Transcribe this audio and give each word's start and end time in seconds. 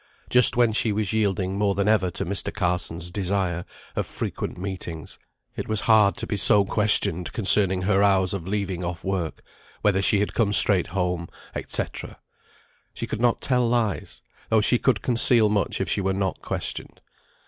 Just 0.31 0.57
when 0.57 0.73
she 0.73 0.91
was 0.91 1.13
yielding 1.13 1.59
more 1.59 1.75
than 1.75 1.87
ever 1.87 2.09
to 2.09 2.25
Mr. 2.25 2.51
Carson's 2.51 3.11
desire 3.11 3.65
of 3.95 4.07
frequent 4.07 4.57
meetings, 4.57 5.19
it 5.55 5.67
was 5.67 5.81
hard 5.81 6.17
to 6.17 6.25
be 6.25 6.37
so 6.37 6.65
questioned 6.65 7.31
concerning 7.33 7.83
her 7.83 8.01
hours 8.01 8.33
of 8.33 8.47
leaving 8.47 8.83
off 8.83 9.03
work, 9.03 9.43
whether 9.83 10.01
she 10.01 10.19
had 10.19 10.33
come 10.33 10.53
straight 10.53 10.87
home, 10.87 11.29
&c. 11.67 11.83
She 12.95 13.05
could 13.05 13.21
not 13.21 13.41
tell 13.41 13.69
lies; 13.69 14.23
though 14.49 14.59
she 14.59 14.79
could 14.79 15.03
conceal 15.03 15.49
much 15.49 15.79
if 15.79 15.87
she 15.87 16.01
were 16.01 16.13
not 16.13 16.41
questioned. 16.41 16.99